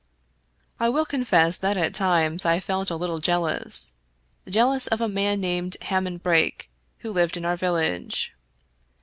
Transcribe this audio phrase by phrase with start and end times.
[0.79, 3.93] I will confess that at times I felt a little jealous—
[4.47, 8.33] ^jealous of a man named Hammond Brake, who lived in our village.